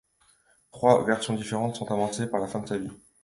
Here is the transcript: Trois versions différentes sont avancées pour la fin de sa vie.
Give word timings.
Trois 0.71 1.05
versions 1.05 1.35
différentes 1.35 1.75
sont 1.75 1.91
avancées 1.91 2.25
pour 2.27 2.39
la 2.39 2.47
fin 2.47 2.57
de 2.61 2.67
sa 2.67 2.79
vie. 2.79 2.89